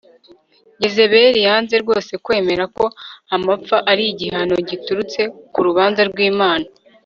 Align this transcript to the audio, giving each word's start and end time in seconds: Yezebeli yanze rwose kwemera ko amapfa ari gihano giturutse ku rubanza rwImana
Yezebeli 0.83 1.39
yanze 1.47 1.75
rwose 1.83 2.13
kwemera 2.25 2.63
ko 2.77 2.85
amapfa 3.35 3.77
ari 3.91 4.03
gihano 4.19 4.55
giturutse 4.69 5.21
ku 5.53 5.59
rubanza 5.67 6.01
rwImana 6.09 6.65